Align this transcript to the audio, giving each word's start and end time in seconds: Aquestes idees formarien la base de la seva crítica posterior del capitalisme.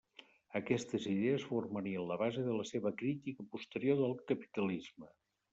Aquestes 0.59 1.03
idees 1.11 1.45
formarien 1.49 2.07
la 2.13 2.17
base 2.23 2.45
de 2.49 2.57
la 2.61 2.65
seva 2.71 2.93
crítica 3.03 3.47
posterior 3.53 4.03
del 4.03 4.21
capitalisme. 4.33 5.13